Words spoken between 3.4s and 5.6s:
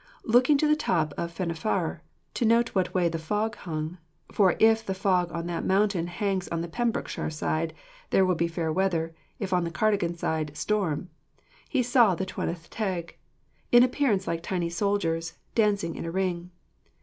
hung for if the fog on